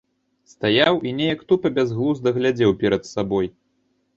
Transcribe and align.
Стаяў 0.53 0.95
і 1.09 1.11
неяк 1.19 1.43
тупа, 1.53 1.67
бязглузда 1.75 2.35
глядзеў 2.39 2.71
перад 2.81 3.03
сабой. 3.13 3.53